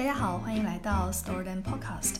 [0.00, 2.14] 大家好，欢迎来到 Stored and Podcast，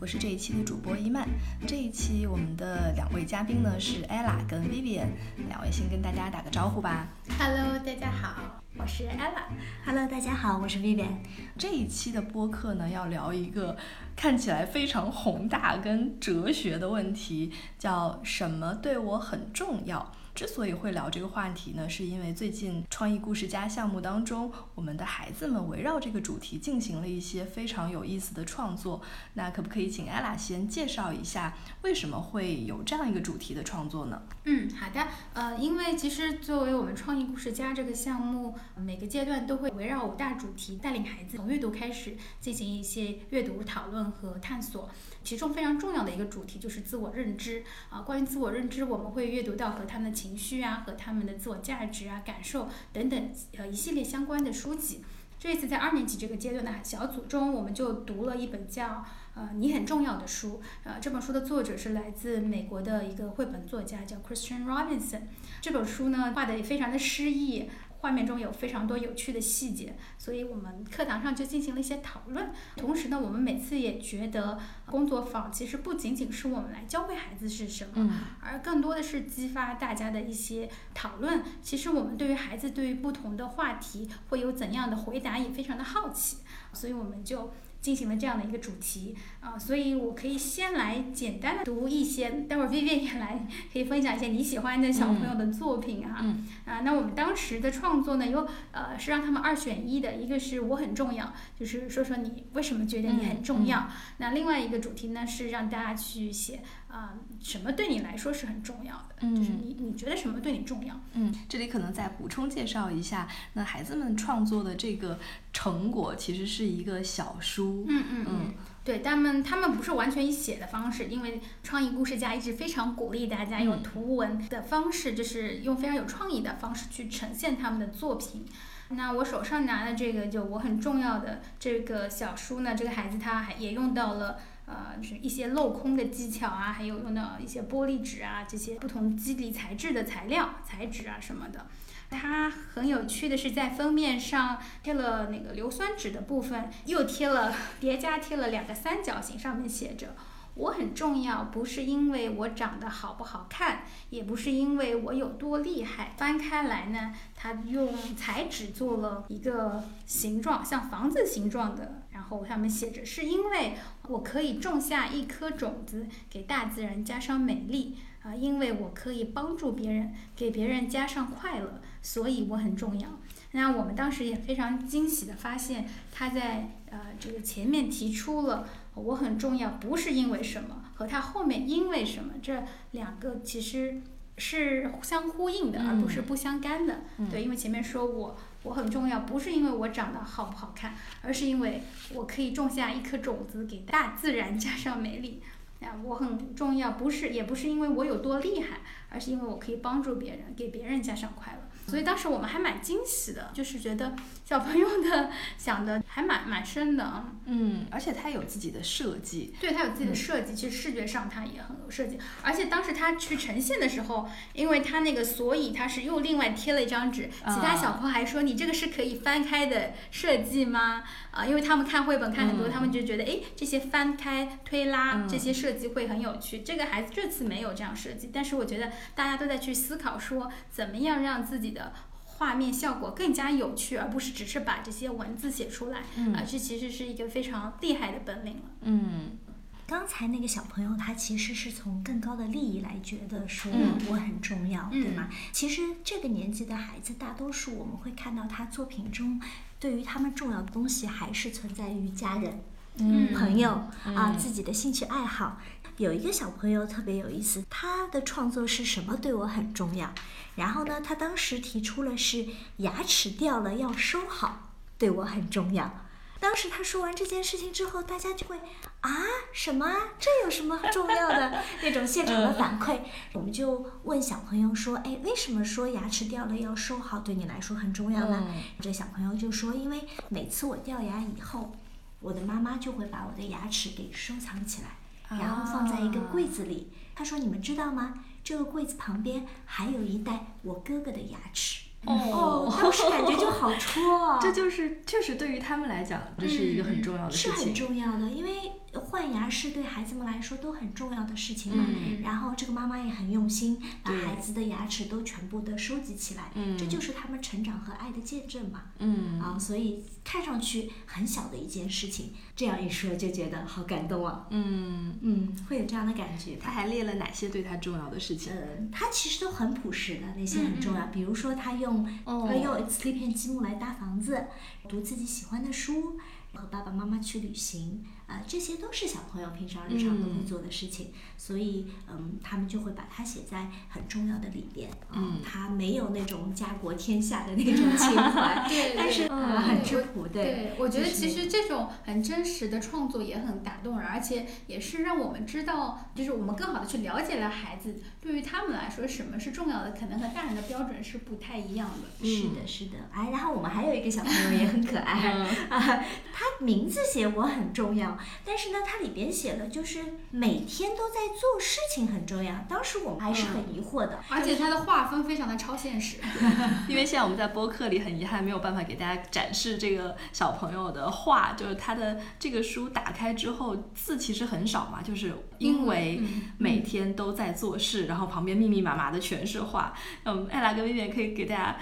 [0.00, 1.28] 我是这一期的主播伊曼。
[1.66, 5.08] 这一期我们的两位嘉宾呢是 Ella 跟 Vivian，
[5.46, 7.08] 两位先跟大家打个招呼吧。
[7.38, 9.42] Hello，大家好，我是 Ella。
[9.84, 11.18] Hello，大家好，我是 Vivian。
[11.58, 13.76] 这一期的播客呢要聊一个
[14.16, 20.10] 看起来非常宏大跟哲学的问题，叫什么对我很重要。
[20.36, 29.00] 之所以会聊这个话题呢，是因为最近创意故事家项目当中，我们的孩子们围绕这个主题进行了一些非常有意思的创作。
[29.32, 34.24] 那可不可以请 ella 先介绍一下，为什么会有这样一个主题的创作呢？
[34.44, 35.08] 嗯，好的。
[35.32, 44.90] 呃，因为其实作为我们创意故事家这个项目，每个阶段都会围绕五大主题，带领孩子从阅读开始进行一些阅读讨论和探索。
[45.26, 48.00] 其中非常重要的一个主题就是自我认知啊。
[48.02, 55.04] 关于自我认知，我们会阅读到和他们的情绪啊、和他们的自我价值啊、感受等等呃一系列相关的书籍。
[55.38, 60.62] 这次在二年级这个阶段的小组中，我们就读了一本叫呃你很重要的书。
[60.84, 65.22] 呃，这本书的作者是来自美国的一个绘本作家，叫 Christian Robinson。
[65.60, 67.68] 这本书呢画的也非常的诗意。
[67.98, 72.50] 画面中有非常多有趣的细节，所以我们课堂上就进行了一些讨论。
[72.76, 81.42] 同时呢，我们每次也觉得工作坊其实不仅仅是我们来教会孩子是什么，嗯、而更多的是激发大家的一些讨论。
[81.62, 86.38] 其实我们对于孩子对于不同的话题会有怎样的回答也非常的好奇，
[86.72, 87.52] 所以我们就。
[87.78, 89.14] 进行了这样的一个主题
[89.46, 96.18] 啊、呃，所以我可以先来简单的读一些，待会儿 Vivian 也来可以分享一些你喜欢的小朋友的作品啊。
[96.20, 103.78] 嗯、啊，那我们当时的创作呢，有呃是让他们二选一的，一个是我很重要，就是说说你为什么觉得你很重要。
[103.78, 106.56] 嗯、那另外一个主题呢是让大家去写
[106.88, 111.00] 啊、呃、什么对你来说是很重要的，嗯、就是你你觉得什么对你重要？
[111.12, 115.20] 嗯，这里可能再补充介绍一下，那孩子们创作的这个
[115.52, 117.86] 成果其实是一个小书。
[117.88, 118.54] 嗯嗯嗯，
[118.86, 128.46] 对他们，他们不是完全以写的方式，因为创意故事家一直非常鼓励大家用图文的方式，就是用非常有创意的方式去呈现他们的作品。
[128.90, 141.66] 那我手上拿的这个就我很重要的这个小书呢，这个孩子他还也用到了呃，就是一些镂空的技巧啊，还有用到一些玻璃纸啊这些不同肌理材质的材料材质啊什么的。
[142.08, 150.14] 它很有趣的是，在封面上贴了那个硫酸纸的部分，又贴了叠加贴了两个三角形，上面写着
[150.54, 156.14] “我很重要”，不是因为我长得好不好看，也不是因为我有多厉害。
[156.16, 163.74] 翻开来呢，它用彩纸做了一个形状，像房子形状的，然后上面写着“是因为
[164.08, 167.96] 我可以种下一颗种子，给大自然加上美丽”。
[168.24, 173.20] 啊，因为我可以帮助别人，给别人加上快乐，所以我很重要。
[173.52, 184.02] 那我们当时也非常惊喜的发现，他在呃这个前面提出了我很重要，不是因为什么，和他后面因为什么这两个其实
[184.38, 187.02] 是相呼应的，嗯、而不是不相干的。
[187.18, 191.82] 嗯、对，因为前面说我我很重要，不是因为我长得好不好看，而是因为
[192.12, 195.40] 我可以种下一颗种子，给大自然加上美丽。
[195.80, 198.78] 啊，我很重要，不是，也不是因为我有多厉害，
[199.10, 201.58] 而是因为我可以帮助别人，给别人加上快乐。
[201.86, 204.16] 所以当时我们还蛮惊喜的，就是觉得
[204.48, 207.32] 小朋友的想的还蛮蛮深的啊。
[207.46, 212.16] 嗯，而且他有自己的设计，对他有自己的设计，其实视觉上他也很有设计。
[212.42, 221.02] 而且当时他去呈现的时候，因为他那个所以他是又另外贴了一张纸，其他小朋友还说你这个是可以翻开的设计吗？
[221.32, 226.60] 啊，因为他们看绘本看很多，嗯、他们就觉得哎这些翻开推拉、嗯、这些设计会很有趣。
[226.60, 231.92] 这个孩子这次没有这样设计，但是我觉得大家都在去思考说怎么样让自己的。
[232.38, 238.62] 画面效果更加有趣，而不是只是把这些文字写出来，嗯、啊，这其实是一个非常厉害的本领了。
[238.82, 239.38] 嗯，
[239.86, 245.28] 刚才那个小朋友他其实是从更高的利益来觉得说嗯我很重要，嗯对吗？
[245.52, 249.40] 其实这个年纪的孩子，大多数我们会看到他作品中
[249.80, 252.60] 对于他们重要的东西还是存在于家人、
[252.98, 255.60] 嗯朋友啊、嗯自己的兴趣爱好。
[255.96, 260.12] 有一个小朋友特别有意思，他的创作是什么对我很重要？
[260.56, 262.46] 然后呢，他当时提出了是
[262.78, 266.02] 牙齿掉了要收好，对我很重要。
[266.38, 268.58] 当时他说完这件事情之后，大家就会
[269.00, 269.10] 啊
[269.54, 269.96] 什么啊？
[270.18, 273.00] 这有什么重要的那种现场的反馈？
[273.32, 281.74] 我们就问小朋友说：“哎，为什么说牙齿掉了要收好对你来说很重要呢？”嗯这小朋友就说：“因为每次我掉牙以后，
[282.20, 284.88] 我的妈妈就会把我的牙齿给收藏起来，
[285.30, 286.92] 然后放在一个柜子里。
[287.14, 288.14] 他说：“你们知道吗？
[288.44, 294.38] 这个柜子旁边还有一袋我哥哥的牙齿。”哦，当时感觉就好戳啊。
[294.42, 297.58] 这就是确实对于他们来讲，这是一个很重要的事情。
[297.58, 301.84] 是很重要的，因为换牙是对孩子们来说都很重要的事情嘛。
[301.88, 308.84] 嗯然后这个妈妈也很用心，把孩子的牙齿都全部的收集起来，嗯这就是他们成长和爱的见证嘛。
[308.98, 314.46] 嗯啊，所以看上去很小的一件事情，这样一说就觉得好感动啊。
[314.50, 316.56] 嗯，嗯，会有这样的感觉。
[316.56, 318.52] 他还列了哪些对他重要的事情？
[318.52, 321.06] 嗯，他其实都很朴实的，那些很重要。
[321.08, 324.46] 比如说，他用哦呃用磁力片积木来搭房子，
[324.88, 326.18] 读自己喜欢的书，
[326.54, 331.12] 和爸爸妈妈去旅行，啊、这些都是小朋友平常日常都会做的事情。
[331.36, 334.90] 所以，嗯，他们就会把它写在很重要的里边。
[335.12, 340.44] 嗯他没有那种家国天下的那种情怀， 对但是对啊很质朴，对。
[340.44, 352.26] 对，我觉得其实这种很真实的创作也很打动人，而且也是让我们知道，就是我们更好的去了解了孩子，对于他们来说什么是重要的，可能和大人的标准是不太一样的。
[352.26, 355.30] 是的，是的，哎，然后我们还有一个小朋友也很可爱，
[355.70, 362.64] 啊，他名字写我很重要，但是呢，它里边写了就是每天都在做事情很重要。
[362.68, 366.18] 当时我们还是很疑惑的，而且它的画风非常的超现实。
[366.88, 379.92] 因为现在我们在播客里很遗憾没有办法给大家展示这个小朋友的画，就是他的这个书打开之后字其实很少嘛，就是因为嗯每天都在做事，然后旁边密密麻麻的全是画。
[380.24, 381.76] 嗯，艾拉跟薇薇可以给大家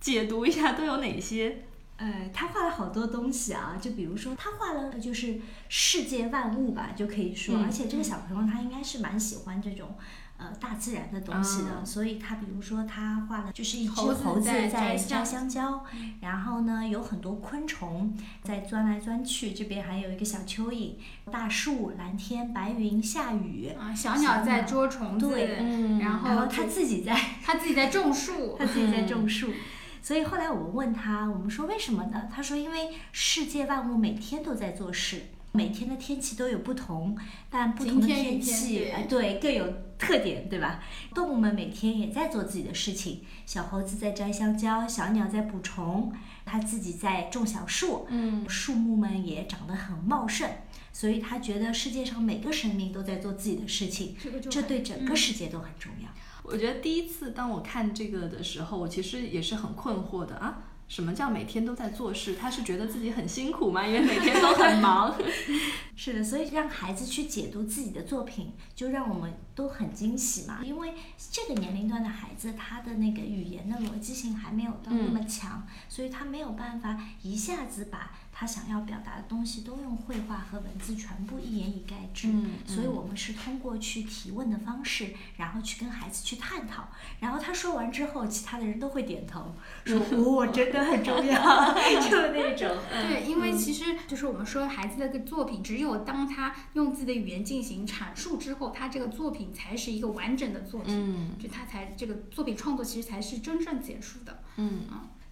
[0.00, 1.64] 解读一下都有哪些？
[2.00, 5.38] 呃，他画了好多东西啊，就比如说他画了就是
[5.68, 9.94] 世界万物吧，就可以说，嗯而且这个小朋友他应该是蛮喜欢这种。
[10.42, 15.84] 呃，大自然的东西的，啊所以他比如说他画了就是一只猴子在摘香香蕉，
[16.22, 20.94] 然后呢有很多昆虫在钻来钻去，这边还有一个小蚯蚓，
[21.30, 27.14] 大树、蓝天、白云、下雨，啊，小鸟在捉虫子，对嗯然后他自己在
[27.44, 28.64] 他自己在种树 他。
[28.64, 29.52] 自己在种树。
[30.02, 32.28] 所以后来我们问他，我们说为什么呢？
[32.32, 37.16] 他说因为世界万物每天都在做事，每天的天气都有不同，
[37.50, 39.66] 但不同的天气，对哎，对，各有
[39.98, 40.82] 特点，对吧？
[41.14, 46.12] 动物们每天也在做自己的事情，小猴子在摘香蕉，小鸟在捕虫，
[46.44, 50.48] 它自己在种小树，嗯树木们也长得很茂盛，
[50.92, 54.16] 所以他觉得世界上每个生命都在做自己的事情，
[54.50, 56.08] 这对整个嗯世界都很重要。
[56.50, 60.64] 我觉得第一次当我看这个的时候，我其实也是很困惑的啊。
[60.88, 62.34] 什么叫每天都在做事？
[62.34, 63.86] 他是觉得自己很辛苦吗？
[63.86, 65.16] 因为每天都很忙。
[65.94, 70.58] 是的，所以让孩子去解读自己的作品，就让我们都很惊喜嘛。
[70.64, 70.94] 因为
[71.30, 82.28] 这个年龄段的孩子，他的那个语言的逻辑性还没有到那么强，所以他没有办法一下子把他想要表达的东西都用绘画和文字全部一言以概之。
[82.28, 86.88] 嗯所以我们是通过去提问的方式，然后去跟孩子去探讨，
[87.18, 89.54] 然后他说完之后，其他的人都会点头，
[89.84, 91.74] 说 哦，真的很重要，
[92.08, 92.78] 就那种。
[92.90, 104.42] 对，因为其实就是我们说孩子的个作品，只有当他用自己的语言进行阐述之后，他这个作品才是一个完整的作品，嗯就他才这个作品创作其实才是真正结束的。
[104.56, 104.80] 嗯。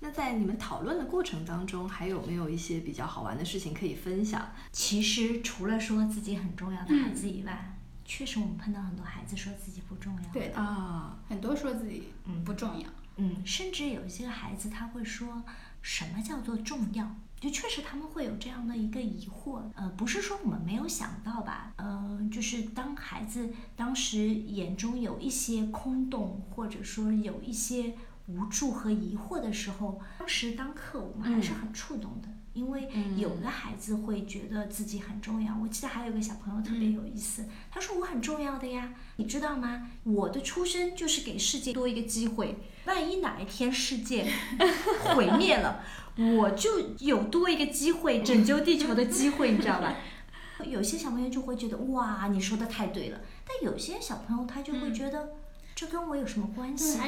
[0.01, 4.49] 那在你们讨论的过程当中，还有没有一些比较好玩的事情可以分享？
[4.71, 10.33] 其实除了说自己很重要的孩子以外，确实我们碰到很多孩子说自己不重要。
[10.33, 15.43] 对的，啊，很多说自己嗯不重要，嗯，甚至有一些孩子他会说
[15.83, 17.17] 什么叫做重要？
[17.41, 27.95] 就确实他们会有这样的一个疑惑，呃，不是说我们没有想到吧，呃，就是当孩子当时眼中有一些空洞，或者说有一些
[28.29, 35.57] 无助和疑惑的时候，当时当刻我们还是很触动的，因为有的孩子会觉得自己很重要。
[35.63, 39.91] 我记得还有个小朋友特别有意思，他说我很重要的呀，你知道吗？
[40.05, 44.31] 我的出生就是给世界多一个机会，万一哪一天世界
[45.17, 45.83] 毁灭了，
[46.17, 49.97] 我就有多一个机会拯救地球的机会，你知道吧？
[50.67, 55.38] 有些小朋友就会觉得哇，你说的太对了，但有些小朋友他就会觉得。
[55.79, 56.99] 这跟我有什么关系？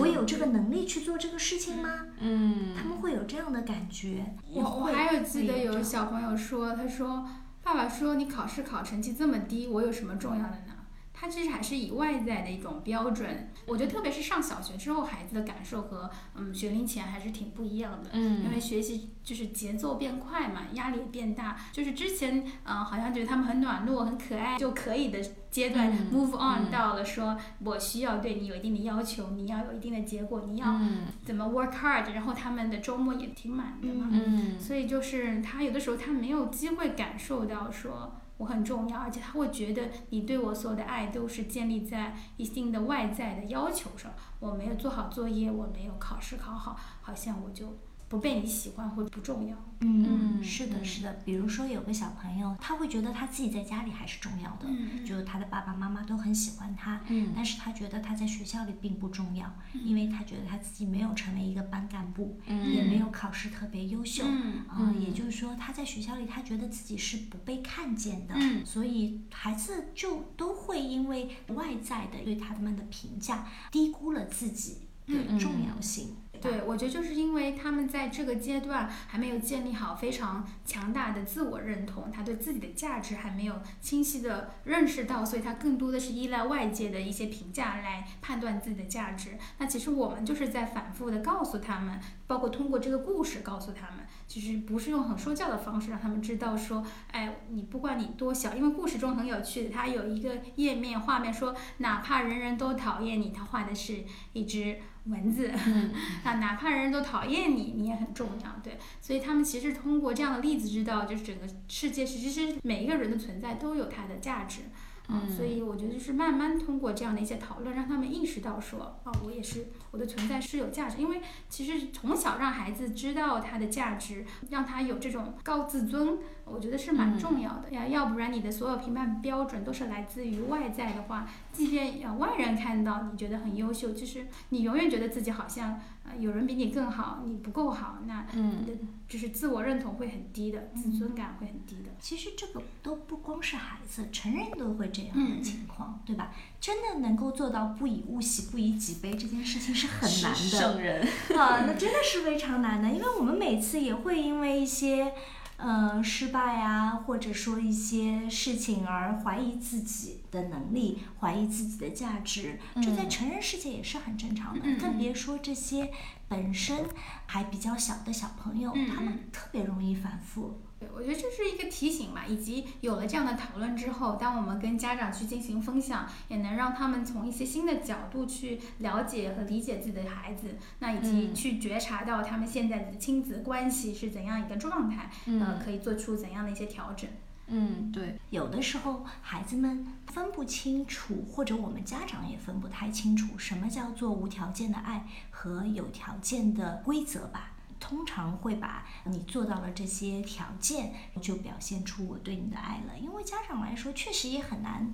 [0.00, 2.06] 我有这个能力去做这个事情吗？
[2.18, 4.34] 嗯他们会有这样的感觉。
[4.50, 7.24] 我我还有记得有小朋友说，他说
[7.62, 10.74] 爸爸说你考试考成绩这么低，我有什么重要的呢？
[11.18, 18.10] 他其实还是以外在的一种标准，我觉得特别是上小学之后，孩子的感受和嗯学龄前还是挺不一样的。
[18.12, 21.56] 嗯因为学习就是节奏变快嘛，压力也变大。
[21.72, 25.18] 就是之前嗯、呃好像觉得他们很暖糯、很可爱就可以的
[25.50, 34.10] 阶段、嗯 m o v e on 嗯到了说我需要对你有一定的要求，你要有一定的结果，你要嗯怎么 work hard，然后他们的周末也挺满的嘛。
[34.12, 44.12] 嗯所以就是他有的时候他没有机会感受到说我很重要，而且他会觉得你对我所有的爱都是建立在一定的外在的要求上。
[44.40, 47.78] 我没有做好作业，我没有考试考好，好像我就。
[48.08, 49.56] 不被你喜欢会不重要。
[49.80, 51.12] 嗯，是的，是的。
[51.24, 54.66] 比如说有个小朋友，他会觉得他自己在家里还是重要的，
[55.04, 64.24] 就是他的爸爸妈妈都很喜欢他，嗯但是他觉得他在学校里并不重要，因为他觉得他自己没有成为一个班干部，也没有考试特别优秀，
[64.66, 68.34] 啊，也就是说他在学校里他觉得自己是不被看见的，
[68.64, 76.16] 所以孩子就都会因为外在的对他们的评价低估了自己的重要性。
[76.40, 89.38] 对，我觉得就是因为他们在这个阶段还没有建立好非常强大的自我认同，他对自己的价值还没有清晰的认识到，所以他更多的是依赖外界的一些评价来判断自己的价值。
[89.58, 104.78] 那其实我们就是在反复的告诉他们，包括通过这个故事告诉他们，其实不是用很说教的方式让他们知道说，哎，你不管你多小，因为故事中很有趣的，他有一个页面画面说，哪怕人人都讨厌你，他画的是一只。
[105.08, 105.48] 文字，
[106.24, 108.78] 啊，哪怕人人都讨厌你，你也很重要，对。
[109.00, 114.62] 所以他们其实通过这样的例子知道，就是整个世界其实每一个人的存在都有它的价值。
[115.08, 120.98] 嗯，所以我觉得就是慢慢通过这样的一些讨论，让他们意识到说，哦，我也是，我的存在是有价值。
[120.98, 127.86] 因为其实从小让孩子知道他的价值，让他有这种高自尊，我觉得是蛮重要的呀。
[127.86, 135.80] 要不然你的所有评判标准都是来自于外在的话，即便呃外人看到你觉得很优秀，其实你永远觉得自己好像。
[136.18, 138.72] 有人比你更好，你不够好，那你的
[139.08, 141.90] 就是自我认同会很低的，自尊感会很低的。
[142.00, 146.32] 其实这个都不光是孩子，成人都会这样的情况，对吧？
[146.60, 150.36] 真的能够做到不以物喜，不以己悲，这件事情是很难的。
[150.36, 155.12] 圣人啊，那真的是非常难的，因为我们每次也会因为一些。
[155.58, 164.60] 嗯，失败啊，或者说一些事情而怀疑自己的能力，怀疑自己的价值，这在成人世界也是很正常的。
[164.80, 165.90] 更别说这些
[166.28, 166.86] 本身
[167.26, 170.60] 还比较小的小朋友，他们特别容易反复。
[170.78, 187.08] 对，我觉得这是一个提醒嘛，以及有了这样的讨论之后，当我们跟家长去进行分享，也能让他们从一些新的角度去了解和理解自己的孩子，那以及去觉察到他们现在的亲子关系是怎样一个状态，呃，可以做出怎样的一些调整。
[187.48, 197.52] 嗯，对，有的时候孩子们分不清楚，或者我们家长也分不太清楚，什么叫做无条件的爱和有条件的规则吧。
[197.78, 202.98] 通常会把你做到了这些条件，就表现出我对你的爱了。
[202.98, 204.92] 因为家长来说，确实也很难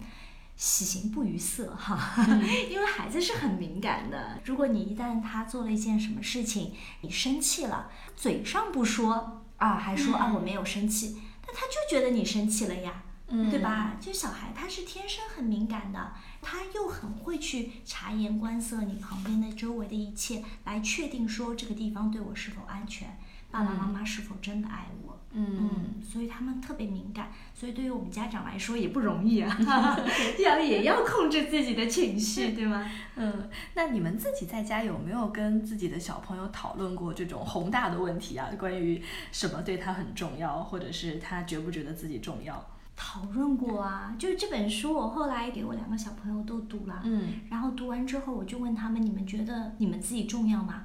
[0.57, 2.27] 喜形不于色哈，
[2.69, 4.41] 因为孩子是很敏感的。
[4.45, 13.05] 如果你一旦他做了一件什么事情，你生气了，嘴上不说啊，还说啊我没有生气，那他就觉得你生气了呀。
[13.51, 13.97] 对吧？
[13.99, 23.19] 就小孩他是天生很敏感的，他又很会去察言观色，你旁边的周围的一切，来确定说这个地方对我是否安全，
[23.51, 25.12] 爸爸妈妈是否真的爱我。
[25.35, 29.57] 嗯，所以他们特别敏感，所以对于我们家长来说也不容易啊，
[30.39, 32.87] 要也要控制自己的情绪，对吗？
[33.17, 38.49] 嗯，那你们自己在家有没有跟自己的小朋友讨论过这种宏大的问题啊？
[38.59, 42.65] 关于什么对他很重要，或者是他觉不觉得自己重要？
[42.95, 50.85] 讨论过啊，就是这本书，我后来给我两个小朋友都读了，嗯，然后读完之后，我就问他们，你们觉得你们自己重要吗？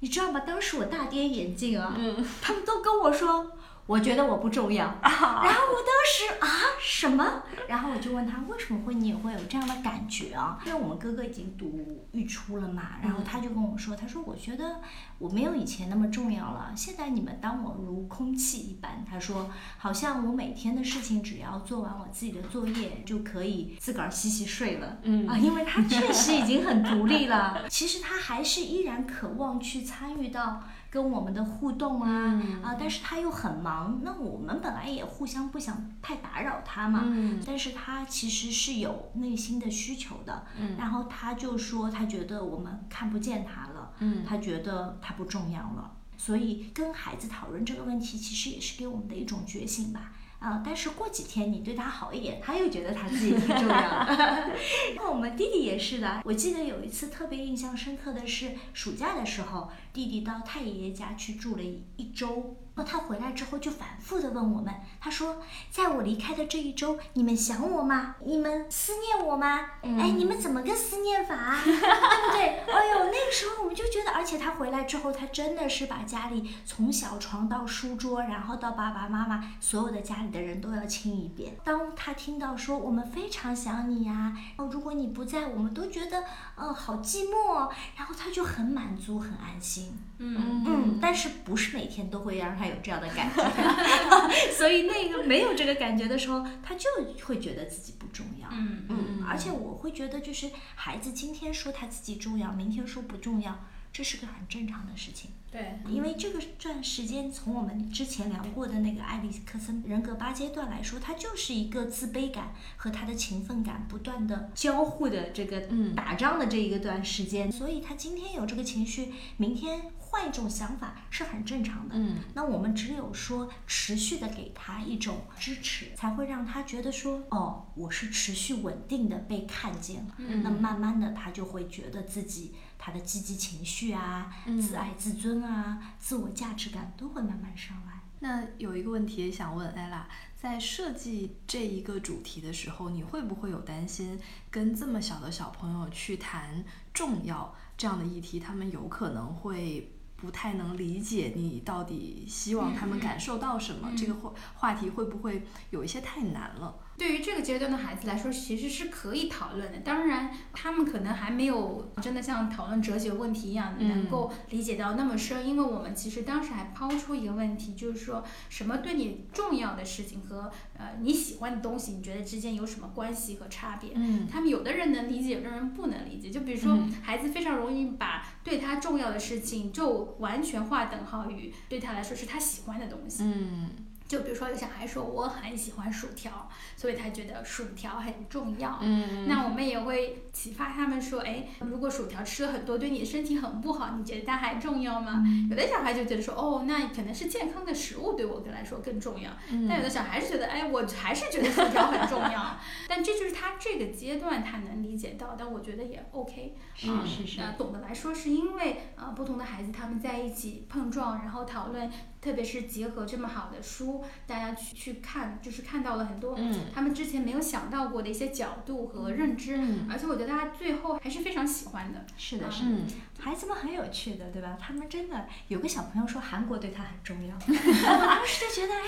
[0.00, 0.40] 你知道吗？
[0.40, 3.52] 当时我大跌眼镜啊，嗯，他们都跟我说。
[3.86, 6.48] 我觉得我不重要，然后我当时啊
[6.80, 7.42] 什么？
[7.68, 10.58] 然后我就问他为什么会你也会有这样的感觉啊？
[10.66, 14.80] 因为我们哥哥已经读预初了嘛，然后他就跟我说，他说我觉得
[15.18, 19.04] 我没有以前那么重要了，现在你们当我如空气一般。
[19.08, 27.64] 他说好像我每天的事情只要做完我自己的作业就可以自个儿洗洗睡了，嗯啊，因为他确实已经很独立了。
[27.68, 30.64] 其实他还是依然渴望去参与到。
[30.96, 37.02] 跟我们的互动啊啊，但是他又很忙，那我们本来也互相不想太打扰他嘛。
[37.04, 37.38] 嗯。
[37.44, 40.46] 但是他其实是有内心的需求的。
[40.58, 40.74] 嗯。
[40.78, 43.92] 然后他就说，他觉得我们看不见他了。
[43.98, 44.24] 嗯。
[44.26, 50.12] 他觉得他不重要了，所以跟孩子讨论这个问题，其实也是给我们的一种觉醒吧。
[50.38, 50.62] 啊！
[50.64, 54.50] 但是过几天你对他好一点，他又觉得他自己挺重要的。
[54.96, 56.22] 那我们弟弟也是的。
[56.24, 61.62] 我记得有一次特别印象深刻的是暑假的时候，弟弟到太爷爷家去住了
[61.96, 62.56] 一周。
[62.78, 65.38] 那他回来之后就反复的问我们，他说，
[65.70, 68.16] 在我离开的这一周，你们想我吗？
[68.22, 69.66] 你们思念我吗？
[69.82, 71.60] 哎，你们怎么个思念法啊？
[71.64, 72.40] 对不对？
[72.70, 81.56] 哎呦，那个时候我们就觉得，而且他回来之后，他真的是把家里从小床到书桌，然后到爸爸妈妈，所有的家里的人都要亲一遍。
[81.64, 86.22] 当他听到说我们非常想你呀，哦，如果你不在，我们都觉得，
[86.54, 89.96] 呃，好寂寞，然后他就很满足，很安心。
[90.18, 90.64] 嗯。
[90.66, 93.42] 嗯，但是不是每天都会让他有这样的感觉，
[94.56, 96.88] 所以那个没有这个感觉的时候，他就
[97.24, 98.48] 会觉得自己不重要。
[98.50, 105.30] 嗯嗯，而且我会觉得，就是孩子今天说他自己重要，明天说不重要，这是个很正常的事情。
[105.50, 115.94] 对，因为这个段时间，从我们之前聊过的那个埃里克森人格八阶段来说，它就是一个自卑感和他的勤奋感不断的交互的这个嗯。
[115.94, 119.80] 打仗的这一个段时间，所以他今天有这个情绪，明天
[120.16, 121.94] 换一种想法是很正常的。
[121.94, 130.14] 嗯那我们只有说持续的给他一种支持，才会让他觉得说，哦，我是持续稳定的被看见了。
[130.16, 138.00] 嗯那慢慢的，他就会觉得自己他的积极情绪啊、嗯自爱自尊啊、自我价值感都会慢慢上来。
[138.20, 140.04] 那有一个问题也想问 ella，
[140.34, 144.18] 在设计这一个主题的时候，你会不会有担心
[144.50, 153.88] 跟这么小的小朋友去谈重要这样的议题，他们有可能会不太能理解你到底希望他们感受到什么？
[153.90, 156.74] 嗯这个话话题会不会有一些太难了？
[156.98, 159.78] 对于这个阶段的孩子来说，其实是可以讨论的。
[159.80, 165.46] 当然，他们可能还没有真的像讨论哲学问题一样，嗯能够理解到那么深。
[165.46, 173.90] 因为我们其实当时还抛出一个问题，就是说什么对你重要的事情和呃你喜欢的东西，你觉得之间有什么关系和差别？
[173.94, 176.30] 嗯他们有的人能理解，有的人不能理解。
[176.30, 183.22] 就比如说嗯，孩子非常容易把对他重要的事情就完全划等号于对他来说是他喜欢的东西。
[183.24, 183.70] 嗯
[184.08, 188.78] 就比如说，有小孩说我很喜欢薯条，所以他觉得薯条很重要。
[188.82, 195.24] 嗯那我们也会启发他们说，哎，如果薯条吃了很多，对你的身体很不好，你觉得它还重要吗？
[195.50, 199.30] 有的小孩就觉得说，哦，那可能是健康的食物对我来说更重要。
[199.50, 202.56] 嗯但有的小孩是觉得，哎，我还是觉得薯条很重要。
[202.88, 206.54] 但这就是他这个阶段他能理解到，但我觉得也 OK。
[206.74, 211.90] 是啊是是那总的来说，是因为呃不同的孩子他们在一起碰撞，然后讨论，
[212.26, 222.04] 特别是结合这么好的书，大家去去看，就是看到了很多嗯他们之前没有想到过的一些角度和认知，嗯而且我觉得大家最后还是非常喜欢的。
[222.18, 222.86] 是的，嗯是的，嗯
[223.18, 224.56] 孩子们很有趣的，对吧？
[224.60, 227.48] 他们真的有个小朋友说韩国对他很重要，我
[228.06, 228.82] 当时就觉得，哎，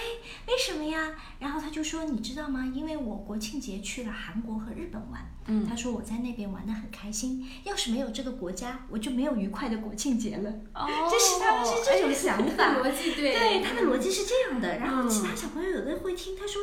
[0.47, 1.15] 为什么呀？
[1.41, 2.71] 然后他就说，你知道吗？
[2.75, 10.51] 因为我国庆节去了韩国和日本玩，嗯他说我在那边玩得很开心，要是没有这个国家，我就没有愉快的国庆节了。
[10.75, 14.79] 哦就是他们是这种想法， 逻辑对对，他的逻辑是这样的。
[14.79, 16.63] 然后其他嗯小朋友有的会听，他说。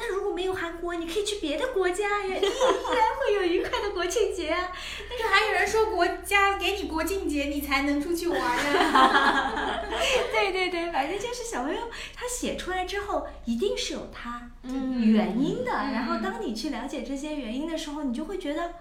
[0.00, 4.72] 那如果没有韩国，你可以去别的国家呀， 依然会有愉快的国庆节啊。
[5.08, 9.84] 但是还有人说国家给你国庆节，你才能出去玩呀。
[10.32, 11.80] 对对对，反正就是小朋友
[12.14, 15.70] 他写出来之后，一定是有他嗯原因的。
[15.72, 18.72] 嗯然后当你去了解这些原因的时候，你就会觉得，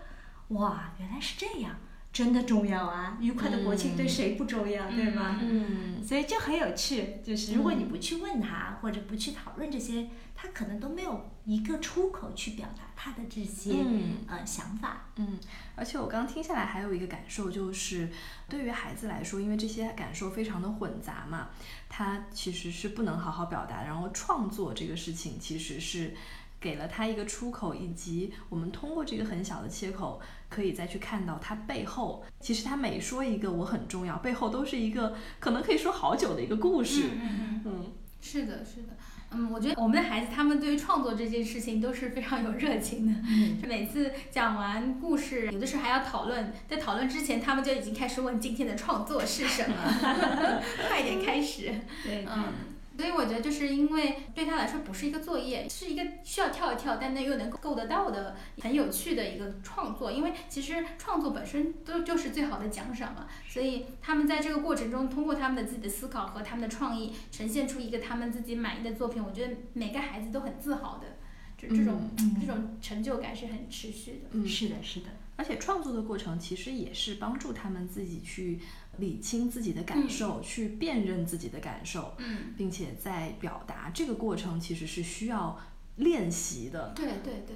[0.49, 1.75] 哇，原来是这样，
[2.11, 3.17] 真的重要啊！
[3.21, 5.39] 愉快的国庆对谁不重要，对吗？
[5.41, 15.11] 嗯所以就很有趣，就是如果你不去问他，或者不去讨论这些，他可能都没有一个出口去表达他的这些、嗯呃想法。
[15.17, 15.37] 嗯，
[15.75, 18.09] 而且我刚听下来还有一个感受，就是
[18.47, 21.49] 对于孩子来说，因为这些感受非常的混杂嘛，
[21.87, 26.15] 他其实是不能好好表达，然后创作这个事情其实是
[26.59, 30.19] 给了他一个出口，以及我们通过这个很小的切口，
[30.49, 37.03] 可以再去看到它背后，其实他每说一个我很重要，背后都是一个可能可以说好久的一个故事。
[37.13, 37.85] 嗯嗯嗯
[38.19, 38.89] 是的，是的。
[39.31, 43.13] 嗯，我觉得我们的孩子他们对于创作这件事情都是非常有热情的。
[43.29, 49.75] 嗯，每次讲完故事，有的时候还要讨论，在讨论之前，他们就已经开始问今天的创作是什么，
[50.89, 51.71] 快点开始。
[52.03, 52.45] 对嗯，
[52.99, 60.11] 所以我觉得就是因为对他来说不是一个作业，是一个需要跳一跳，但那又能够得到的很有趣的一个创作。
[60.11, 69.23] 因为其实创作本身都就是最好的奖赏嘛，所以他们在这个过程中，通过他们的自己的思考和他们的创意，呈现出一个他们自己满意的作品。
[69.23, 71.07] 我觉得每个孩子都很自豪的，
[71.57, 74.27] 就这种、嗯这种成就感是很持续的。
[74.31, 75.05] 嗯，是的，是的，
[75.37, 78.59] 而且创作的过程其实也是帮助他们自己去
[78.97, 85.57] 理清自己的感受，去辨认自己的感受，嗯，并且在表达这个过程其实是需要
[85.95, 86.93] 练习的。
[86.95, 87.55] 对对对，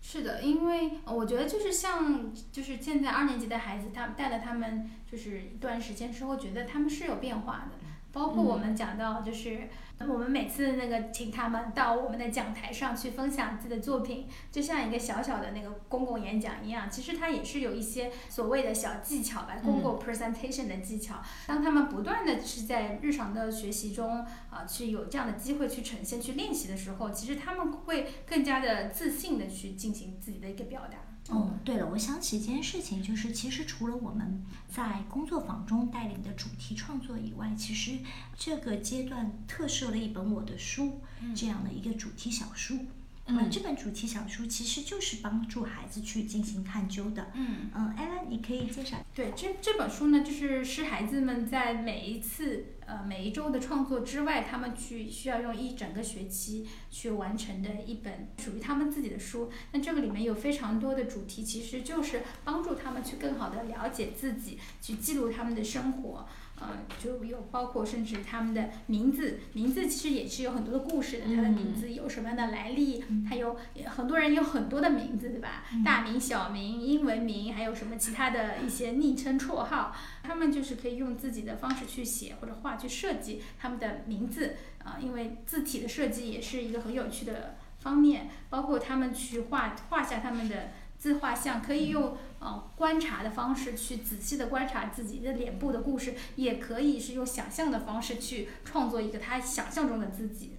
[0.00, 7.83] 是的，因为呃我觉得就是像就是现在二年级的孩子，他带了他们就是一段时间之后，觉得他们是有变化的。
[8.14, 9.68] 包括我们讲到就是。
[10.06, 16.90] 我们每次那个请他们到我们的讲台上去分享自己的作品，就像一个小小的那个公共演讲一样。
[16.90, 21.22] 其实它也是有一些所谓的小技巧吧，公共 presentation 的技巧。
[21.46, 31.13] 当他们不断的是在日常的学习中啊，去有这样的机会去呈现、去练习的时候，其实他们会更加的自信的去进行自己的一个表达。
[31.30, 37.98] 哦，对了，我想起一件事情，就是其实除了我们在工作坊中带领的主题创作以外，其实
[38.36, 41.00] 这个阶段特设了一本我的书
[41.34, 42.78] 这样的一个主题小书。
[43.26, 47.30] 嗯这本主题小书其实就是帮助孩子去进行探究的。
[47.34, 48.98] 嗯嗯，艾拉，你可以介绍。
[49.14, 59.50] 对，这这本书呢，就是是孩子们在每一次呃每一周的创作之外，他们去需要用一整个学期去完成的一本属于他们自己的书。
[59.72, 66.28] 那这个里面有非常多的主题，其实就是帮助他们去更好的了解自己，去记录他们的生活。
[66.60, 66.68] 呃，
[67.02, 71.24] 就有包括甚至他们的名字，名字其实也是有很多的故事的。
[71.34, 73.04] 他的名字有什么样的来历？
[73.28, 75.64] 他有很多人有很多的名字，对吧？
[75.84, 90.68] 大名、小名、英文名，还有什么其他的一些昵称、绰号，他们就是可以用自己的方式去写或者画去设计他们的名字啊、因为字体的设计也是一个很有趣的方面，包括他们去画画下他们的。
[90.96, 100.56] 自画像可以用呃观察的方式去仔细的观察自己的脸部的故事，也可以是用想象的方式去创作一个他想象中的自己，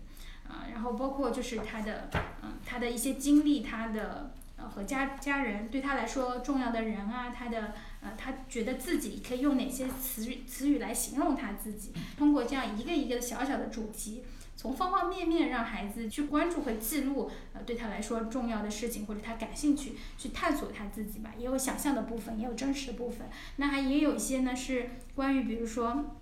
[0.48, 2.10] 啊、然后包括就是他的
[2.42, 14.24] 嗯、他的一些经历，他的呃和家家人对他来说重要的人啊，他的呃他觉得自己可以用哪些词语词语来形容他自己，通过这样一个一个的小小的主题。
[14.66, 21.32] 从方方面面让孩子去关注和记录，呃，对他来说重要的事情或者他感兴趣，去探索他自己吧。
[21.38, 23.28] 也有想象的部分，也有真实的部分。
[23.58, 26.16] 那还也有一些呢是关于，比如说。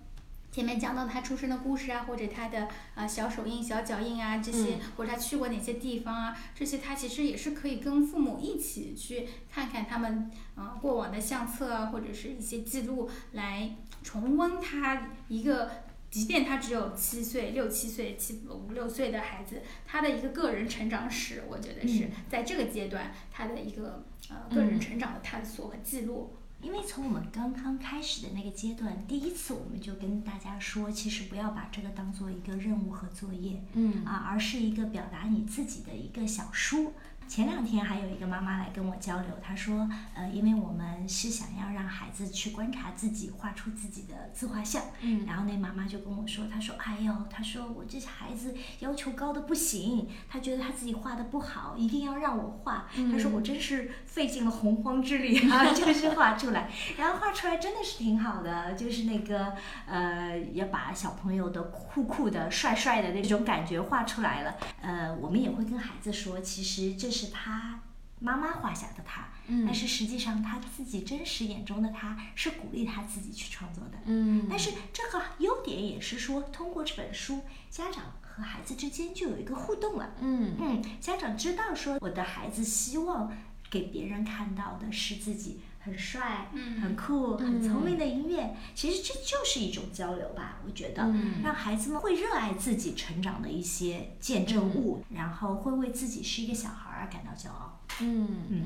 [0.52, 15.68] 前面讲到他出生的故事啊，或者他的呃小手印、小脚印啊这些，或者他去过哪些地方啊，这些他其实也是可以跟父母一起去看看他们呃过往的相册啊，或者是一些记录，来重温他一个。
[16.14, 26.36] 即便他只有七岁、六七岁、七五六岁的孩子，他的一个个人成长史，我觉得是在这个阶段他的一个呃个人成长的探索和记录。
[26.62, 36.94] 因为从我们刚刚开始的那个阶段，第一次我们就跟大家说，其实不要把这个当做一个任务和作业，嗯啊，而是一个表达你自己的一个小书。
[37.26, 52.88] 前两天还有一个妈妈来跟我交流，她说，呃，因为我们是想要让孩子去观察自己，画出自己的自画像，嗯然后那妈妈就跟我说，她说，哎呦，她说我这孩子要求高的不行，她觉得她自己画的不好，一定要让我画。
[53.10, 59.54] 她说我真是费尽了洪荒之力啊， 就是画出来， 然后画出来真的是挺好的，就是那个
[59.86, 64.54] 呃，要把小朋友的酷酷的、帅帅的那种感觉画出来了。
[64.80, 67.80] 呃，我们也会跟孩子说，其实这是他
[68.18, 73.98] 妈妈画下的他，嗯但是实际上他自己真实眼中的他是鼓励他自己去创作的。
[74.06, 80.14] 嗯但是这个优点也是说，通过这本书，家长和孩子之间就有一个互动了。
[80.20, 83.32] 嗯嗯，家长知道说我的孩子希望
[83.70, 86.80] 给别人看到的是自己很帅、嗯。
[86.80, 88.56] 很酷、很聪明的一面。
[88.74, 91.42] 其实这就是一种交流吧，我觉得，嗯。
[91.44, 97.80] 让孩子们会热爱自己成长的一些见证物，然后会为自己是一个小孩儿而感到骄傲。
[98.00, 98.28] 嗯。
[98.50, 98.64] 嗯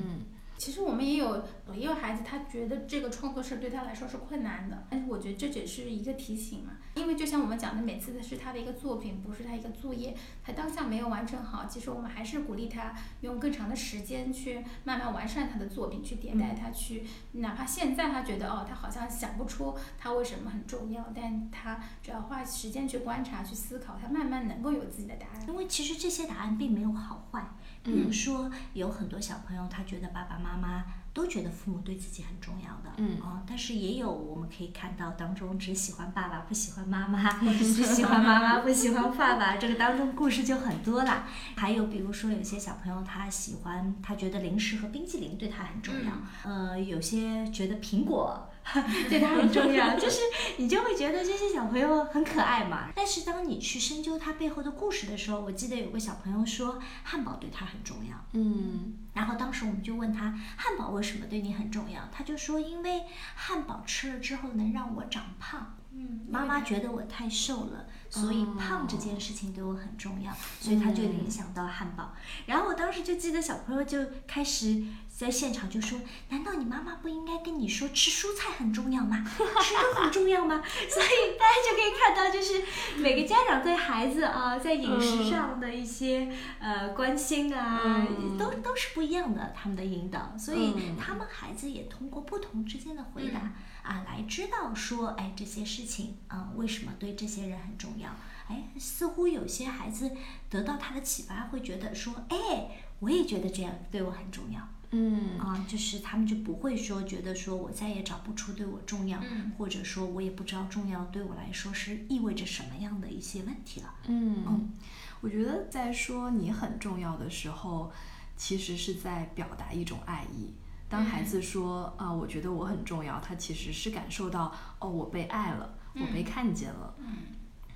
[0.57, 1.41] 其实我们也有
[1.73, 10.13] 也有孩子，他觉得这个创作是对他来说是困难的，但是我觉得这只是一个提醒嘛，因为就像我们讲的，每次的是他的一个作品，不是他一个作业，
[10.49, 25.47] 他当下没有完成好，其实我们还是鼓励他用更长的时间去慢慢完善他的作品，去迭代他，去哪怕现在他觉得哦，他好像想不出他为什么很重要，但他只要花时间去观察、去思考，他慢慢能够有自己的答案。
[25.47, 27.45] 因为其实这些答案并没有好坏。
[27.83, 41.27] 比如说，有很多小朋友他觉得爸爸妈妈都觉得父母对自己很重要的，嗯哦，但是也有我们可以看到当中只喜欢爸爸不喜欢妈妈， 只喜欢妈妈 不喜欢爸爸，这个当中故事就很多啦。
[41.55, 46.11] 还有比如说有些小朋友他喜欢，他觉得零食和冰淇淋对他很重要，
[46.49, 48.49] 呃，有些觉得苹果。
[49.09, 50.21] 对他很重要，就是
[50.57, 52.89] 你就会觉得这些小朋友很可爱嘛。
[52.95, 63.03] 但是当你去深究他背后的故事的时候，我记得有个小朋友说汉堡对他很重要，嗯然后当时我们就问他汉堡为什么对你很重要，他就说因为
[63.35, 65.75] 汉堡吃了之后能让我长胖。
[65.91, 72.13] 嗯，妈妈觉得我太瘦了，所以胖这件事情对我很重要，所以他就联想到汉堡。
[72.45, 74.83] 然后我当时就记得小朋友就开始
[75.19, 75.99] 在现场就说
[76.31, 79.21] ：“难道你妈妈不应该跟你说吃蔬菜很重要吗？
[79.27, 82.63] 吃肉很重要吗？” 所以大家就可以看到，就是
[83.01, 88.07] 每个家长对孩子啊，在饮食上的一些呃关心啊，
[88.39, 90.33] 都都是不一样的，他们的引导。
[90.37, 93.39] 所以他们孩子也通过不同之间的回答
[93.83, 98.09] 啊，来知道说，哎，这些事情啊，为什么对这些人很重要？
[98.47, 100.09] 哎，似乎有些孩子
[100.49, 104.65] 得到他的启发，会觉得说，哎，我也觉得这样对我很重要。
[104.91, 113.93] 嗯啊，就是他们就不会说觉得说我再也找不出对我重要，嗯或者说我也不知道重要对我来说是意味着什么样的一些问题了。
[114.07, 114.73] 嗯嗯，
[115.21, 117.91] 我觉得在说你很重要的时候，
[118.35, 120.53] 其实是在表达一种爱意。
[120.89, 126.95] 当孩子说啊，我觉得我很重要，他其实是感受到哦，我被爱了，我被看见了。
[126.97, 127.17] 嗯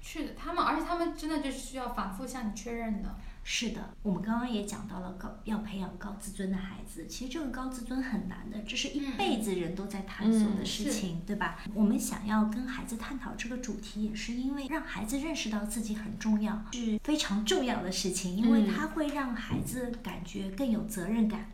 [0.02, 3.16] 是的，他们，而且他们真的就是需要反复向你确认的。
[3.44, 11.60] 是的，我们刚刚也讲到了高要培养高自尊的孩子，其实这个高自尊很难的，这是一辈子人都在探索的事情，对吧？
[11.74, 21.42] 我们想要跟孩子探讨这个主题，也是因为让孩子认识到自己很重要，是非常重要的事情，因为它会让孩子感觉更有责任感。
[21.42, 21.48] 嗯，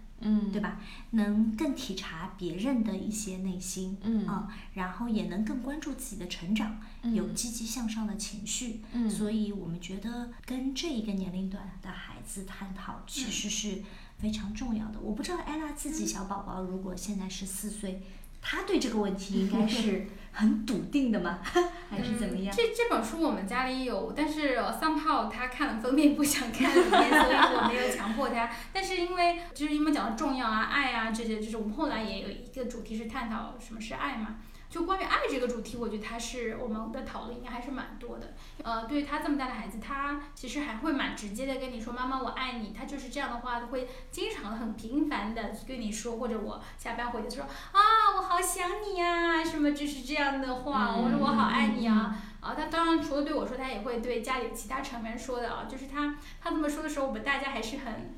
[0.52, 0.80] 对吧？
[1.12, 8.82] 能更体察别人的一些内心，嗯啊，然后也能更关注自己的成长，有积极向上的情绪。
[8.94, 13.84] 嗯所以我们觉得跟这一个年龄段的孩子探讨，其实是
[14.18, 15.00] 非常重要的。
[15.00, 18.04] 我不知道艾拉自己小宝宝如果现在是四岁，
[18.42, 21.40] 他对这个问题应该 是很笃定的吗？
[21.90, 22.56] 还是怎么样？
[22.56, 28.50] 这这本书我们家里有，但是呃 somehow 他看了封面不想看里面，所以我没有强迫他。
[28.72, 34.36] 但是因为就是因为讲到重要啊、爱啊这些，就是我们后来也有一个主题是探讨什么是爱嘛。
[34.70, 38.36] 就关于爱这个主题，我觉得它是我们的讨论应该还是蛮多的。
[38.64, 42.72] 呃，对于他这么大的孩子，他其实还会蛮直接的跟你说“妈妈，我爱你”。
[42.78, 47.80] 他就是这样的话，他会经常很频繁的跟你说，或者我下班回去说啊，
[48.16, 52.16] 我好想你呀、什么就是这样的话，我说我好爱你啊。
[52.40, 55.66] 啊，他当然除了对我说，他也会对家里其他成员说的啊。
[55.68, 58.16] 就是他他这么说的时候，我们大家还是很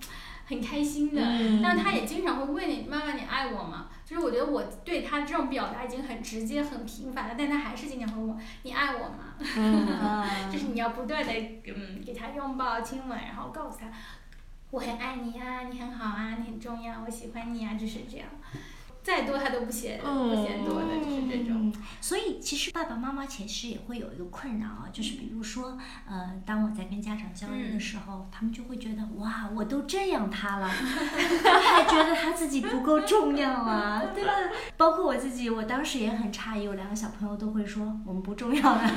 [0.48, 1.22] 很开心的。
[1.24, 3.81] 嗯但是他也经常会问你，妈妈你爱我吗？
[4.32, 9.36] 就是我觉得我对他这种表达已经很直接、很频繁了，但他还是经常会问我，你爱我吗？
[9.58, 11.32] 嗯 就是你要不断的
[11.66, 13.88] 嗯给他拥抱、亲吻，然后告诉他，
[14.72, 18.28] 我很爱你啊，你很好啊，你很重要，我喜欢你啊，就是这样。
[19.04, 21.72] 再多他都不嫌不嫌多的，就是这种。
[21.72, 30.70] 嗯，所以其实爸爸妈妈其实也会有一个困扰啊，就是比如说，呃，当我在跟家长交流的时候，他们就会觉得，哇，我都这样他了，
[31.44, 34.32] 他 还觉得他自己不够重要啊， 对吧？
[34.78, 38.82] 包括我自己，我当时也很诧异，我两个小朋友都会说我们不重要的。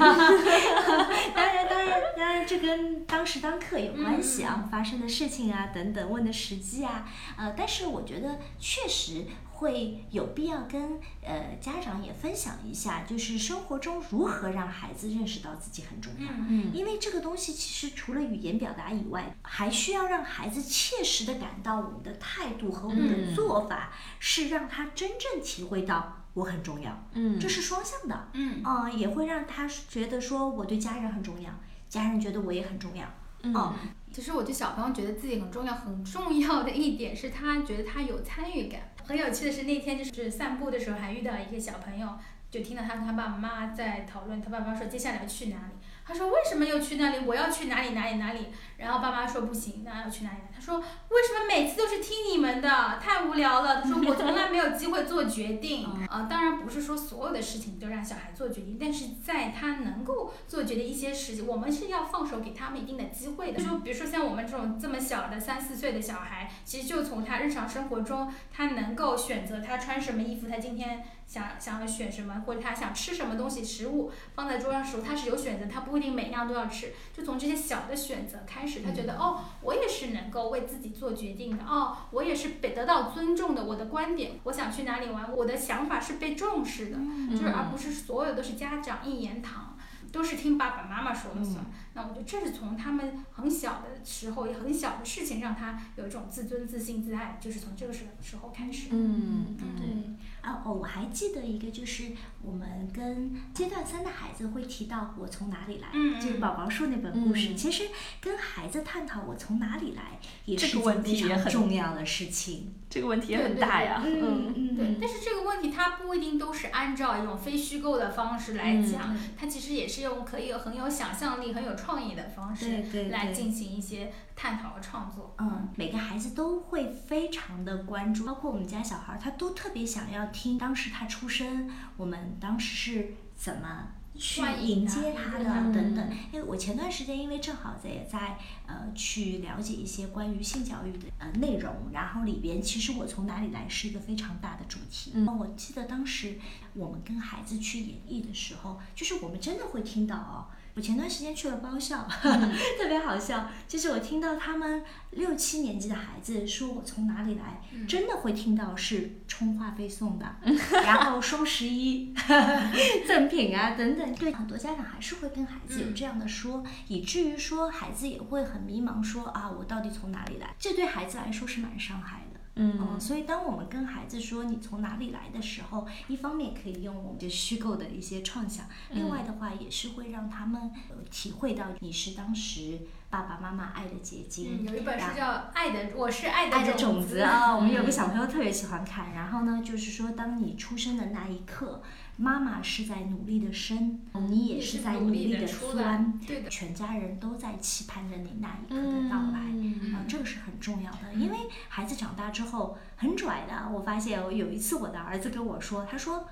[1.34, 9.24] 当然，当然，当然，这跟当时当课有关系啊，发生的事情啊等等，问的时机啊，呃，但是我觉得确实。
[9.54, 16.26] 会有必要跟呃家长也分享一下，就是生活中如何让孩子认识到自己很重要。
[16.48, 28.28] 嗯因为这个东西其实除了语言表达以外，还需要让孩子切实的感到我们的态度和我们的嗯做法是让他真正体会到我很重要，嗯这是双向的。
[28.32, 31.50] 嗯啊、也会让他觉得说我对家人很重要，
[31.88, 33.06] 家人觉得我也很重要。
[33.52, 33.74] 哦，
[34.12, 38.80] 其实我觉得小朋友觉得自己很重要，很重要的一点是他觉得他有参与感。
[39.06, 42.08] 很有趣的是那天就是散步的时候还遇到一个小朋友，
[42.50, 45.74] 就听到他跟他爸妈在讨论，他爸妈说接下来去哪里。
[46.06, 47.24] 他说为什么又去那里？
[47.26, 48.48] 我要去哪里哪里哪里？
[48.76, 50.38] 然后爸妈说不行，那要去哪里？
[50.54, 52.98] 他说为什么每次都是听你们的？
[53.00, 53.80] 太无聊了。
[53.80, 55.88] 他说我从来没有机会做决定。
[56.10, 63.62] 呃，当然不是说所有的事情都让小孩做决定，但是在他能够做决定一些事情，我们是要放手给他们一定的机会的。
[63.62, 76.92] 就比如说像我们这种这么小的三四岁的小孩，其实就从他日常生活中，他能够选择他穿什么衣服，他今天想想要选什么，或者他想吃什么东西，食物放在桌上的时候，他是有选择，他不一定每样都要吃。
[77.12, 86.98] 就从这些小的选择开始，他觉得、哦，我也是能够为自己做决定的，哦，我也是被得到尊重的，我的观点，我想去哪里玩，我的想法是被重视的，
[87.30, 89.70] 就是而不是所有都是家长一言堂。
[90.12, 91.56] 都是听爸爸妈妈说了算，
[91.94, 98.88] 那我觉得这是从他们很小的时候，也很小的事情，让他有一种自尊、自信、自爱，就是从这个时时候开始。
[98.90, 107.52] 嗯嗯对啊哦，我还记得一个，就是我们跟阶段三的孩子会提到我从哪里来，嗯就是宝宝树那本故事。
[107.52, 107.84] 嗯其实
[108.20, 112.74] 跟孩子探讨我从哪里来，也这个是一件非常问题也很重要的事情。
[112.90, 114.02] 这个问题也很大呀。
[114.04, 125.34] 嗯嗯对，但是这个问题它不一定都是按照一种非虚构的方式来讲，嗯它其实也是用可以有很有想象力、很有创意的方式来进行一些探讨和创作。
[125.38, 136.16] 嗯，每个孩子都会非常的关注，包括我们家小孩儿，他都特别想要听当时他出生，我们当时是怎么去迎接他的等等嗯。
[136.32, 145.12] 因为我前段时间因为正好在也在呃去了解一些关于性教育的呃内容，然后里边其实我从哪里来是一个非常大的主题。
[145.14, 146.38] 嗯我记得当时
[146.74, 150.46] 我们跟孩子去演绎的时候，就是我们真的会听到哦。
[150.74, 154.82] 我前段时间去了包校， 特别好笑，就是我听到他们
[155.12, 160.34] 六七年级的孩子说我从哪里来，真的会听到是充话费送的，
[160.84, 162.12] 然后双十一
[163.06, 164.14] 赠品啊等等。
[164.16, 170.56] 对，很多家长还是会跟孩子有这样的说，以至于说孩子也会很迷茫说，啊我到底从哪里来？
[170.58, 172.33] 这对孩子来说是蛮伤害的。
[172.56, 184.60] 嗯嗯，所以当我们跟孩子说你从哪里来的时候，一方面可以用我们的虚构的一些创想，另外的话也是会让他们呃体会到你是当时爸爸妈妈爱的结晶。
[184.60, 189.12] 嗯，有一本书叫《爱的我是爱爱的的种子子啊，我们有个小朋友特别喜欢看。
[189.14, 191.82] 然后呢，就是说，当你出生的那一刻，
[192.16, 199.40] 妈妈是在努力的生，你也也是在努力的地出来钻，对的全家人都在期盼着你那一刻的到来。
[199.50, 201.36] 嗯啊，这个是很重要的，因为
[201.68, 203.68] 孩子长大之后很拽的。
[203.72, 206.26] 我发现有一次我的儿子跟我说，他说。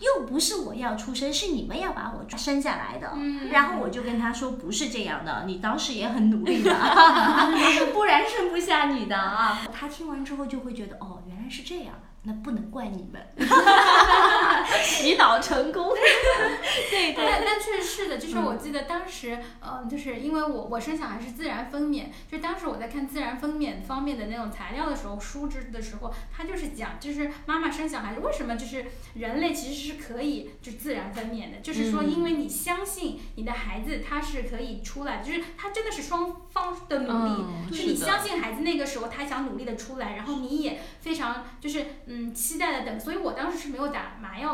[0.00, 3.12] 又不是我要出生，是你们要把我生下来的。
[3.14, 6.74] 嗯然后我就跟他说，不是这样的，你当时也很努力的，
[7.94, 9.64] 不然生不下你的啊。
[9.72, 13.24] 他听完之后就会觉得，哦，原来是这样，那不能怪你们。
[14.82, 15.92] 洗脑成功。
[16.90, 44.53] 对对但但确实是的，就是我记得当时，呃，就是因为我我生小孩是自然分娩，就当时我在看自然分娩方面的那种材料的时候，书制的时候，它就是讲，就是妈妈生小孩为什么就是人类其实是可以就自然分娩的，就是说嗯因为你相信你的孩子他是可以出来，就是他真的是双方的努力，嗯就是你相信孩子那个时候他想努力的出来，然后你也非常就是嗯期待的等，所以我当时是没有打麻药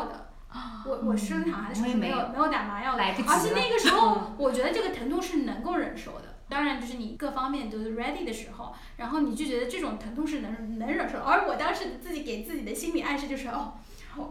[0.85, 6.35] 我我生小孩的时候是没有没有打麻药的，来不及而且那个时候我觉得这个疼痛是能够忍受的。
[6.49, 11.19] 当然，就是你各方面都 ready 的时候，然后你就觉得这种疼痛是能能忍受。
[11.19, 13.75] 而我当时自己给自己的心理暗示就是哦，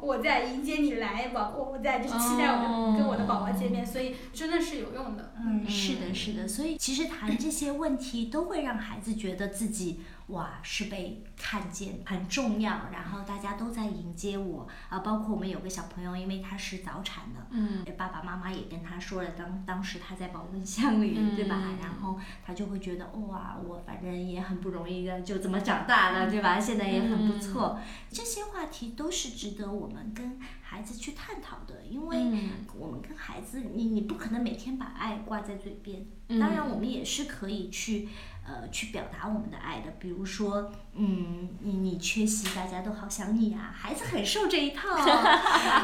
[0.03, 5.33] 我在迎接你来，宝，我在就是期待我的、哦跟我的宝宝见面，所以真的是有用的。
[5.39, 14.67] 嗯，是的，是的，所以其实谈这些问题都会让孩子觉得自己哇是被看见，很重要，然后大家都在迎接我。
[14.89, 21.57] 啊，包括我们有个小朋友，因为他是早产的，嗯，爸爸妈妈也跟他说了，当当时他在保温箱里，对吧？
[21.65, 26.59] 嗯然后他就会觉得哇，我反正也很不容易的，就这么长大了，对吧？
[26.59, 27.79] 现在也很不错，
[28.11, 31.70] 这些话题都是值得我们跟孩子去探讨的，
[32.01, 32.51] 因为嗯。
[32.79, 36.41] 我们跟孩子，你你不可能每天把爱挂在嘴边，嗯。
[36.41, 38.09] 当然我们也是可以去。
[38.43, 44.89] 呃，去表达我们的爱的，比如说，嗯，你你缺席，大家都好想你啊，孩子很受这一套，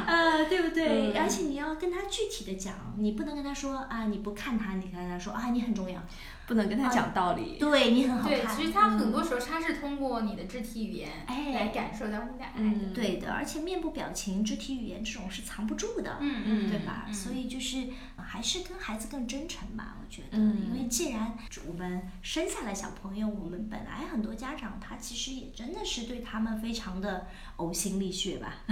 [0.08, 1.12] 呃，对不对？
[1.12, 1.20] 嗯。
[1.20, 6.02] 而且你要跟他具体的讲，你不能跟他说啊，你不看他，你跟他说啊，你很重要，
[6.46, 7.56] 不能跟他讲道理。
[7.58, 8.56] 对你很好对，看。
[8.56, 12.44] 其实他很嗯多时候他是通过你的肢体语言哎来感受到爱的。
[12.56, 16.18] 嗯对的，而且面部表情、肢体语言这种是藏不住的。
[16.20, 17.04] 嗯嗯对吧？
[17.08, 21.36] 嗯所以就是呃还是跟孩子更真诚吧，我觉得，嗯因为既然
[21.68, 28.54] 我们生下来小朋友，我们本来很多家长他其实也真的是对他们非常的呕心沥血吧，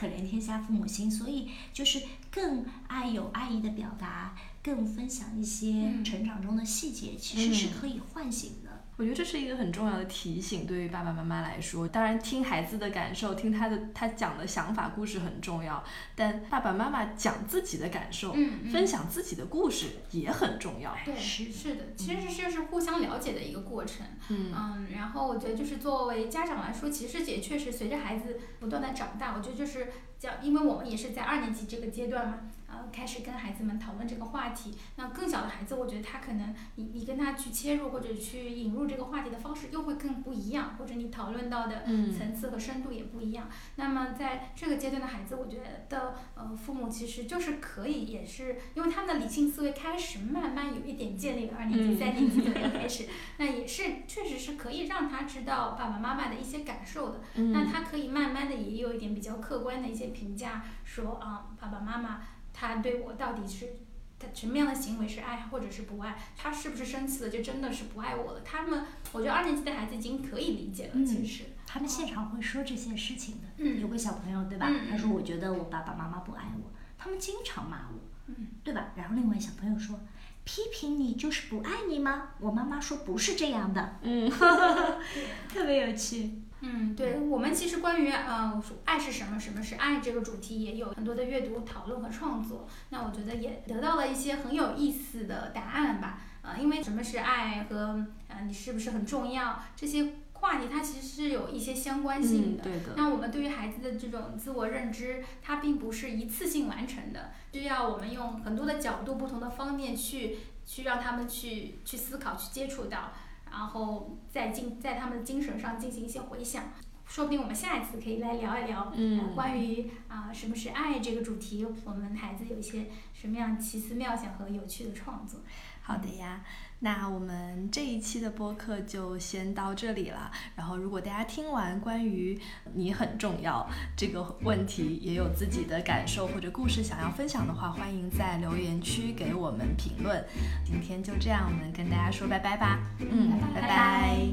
[0.00, 4.34] 可怜天下父母心，所以就是更爱有爱意的表达，
[4.66, 8.70] 更分享一些嗯成长中的细节，其实是嗯可以唤醒的。
[8.96, 20.96] 我觉得这是一个很重要的提醒，对于爸爸妈妈来说，当然听孩子的感受，听他的他讲的想法、故事很重要，但爸爸妈妈讲自己的感受，嗯嗯分享自己的故事也很重要。
[21.04, 24.06] 对，是是的，其实是就是互相了解的一个过程。
[24.30, 34.76] 嗯嗯，然后我觉得就是作为家长来说，其实也确实随着孩子不断的长大，我觉得就是叫，因为我们也是在二年级这个阶段嘛，呃，开始跟孩子们讨论这个话题。
[34.96, 43.48] 那更小的孩子，我觉得他可能你你跟他去切入或者去引入这个话题的方式又会更不一样，或者你讨论到的嗯层次和深度也不一样。
[43.76, 53.06] 那么在这个阶段的孩子，我觉得呃，父母其实就是可以，也是因为他们的理性思维开始慢慢有一点建立了，二年级、嗯三年级左右开始，
[53.38, 57.20] 那也是确实是可以让他知道爸爸妈妈的一些感受的。
[57.34, 62.20] 那嗯他可以慢慢的也有一点比较客观的一些评价，说啊，爸爸妈妈
[62.58, 63.76] 他对我到底是。
[64.18, 66.16] 他什么样的行为是爱或者是不爱？
[66.34, 68.40] 他是不是生气了就真的是不爱我了？
[68.40, 71.44] 他们，我觉得二年级的孩子已经可以理解了，嗯其实。
[71.66, 73.48] 他们现场会说这些事情的。
[73.58, 74.68] 嗯有个小朋友，对吧？
[74.70, 78.86] 嗯他说：“我觉得我爸爸妈妈不爱我。”他们经常骂我，嗯对吧？
[78.96, 80.00] 然后另外小朋友说
[80.44, 82.30] ：“批评你就是不爱你吗？
[82.40, 84.30] 我妈妈说不是这样的，嗯，
[85.52, 86.40] 特别有趣。
[86.60, 92.66] 嗯，对我们其实关于呃爱是什么，什么是爱这个主题也有很多的阅读讨论和创作。
[92.88, 96.18] 那我觉得也得到了一些很有意思的答案吧。
[96.42, 102.62] 呃，因为什么是爱和呃你是不是很重要这些话题，它其实是有一些相关性的。
[102.62, 102.94] 嗯对的。
[102.96, 113.12] 那我们对于孩子的这种自我认知，它并不是一次性完成的，需要我们用很多的角度、不同的方面去去让他们去去思考、去接触到。
[113.50, 116.64] 然后在精在他们的精神上进行一些回想，
[117.06, 125.40] 说不定我们下一次可以来聊一聊，嗯呃、关于啊、什么是爱这个主题，我们孩子有一些什么样奇思妙想和有趣的创作。
[125.86, 126.40] 好的呀，
[126.80, 130.32] 那我们这一期的播客就先到这里了。
[130.56, 132.36] 然后，如果大家听完关于
[132.74, 133.64] “你很重要”
[133.96, 140.24] 这个问题，也有自己的感受或者故事想要分享的话，欢迎在留言区给我们评论。
[140.64, 142.80] 今天就这样，我们跟大家说拜拜吧。
[142.98, 144.26] 嗯，拜拜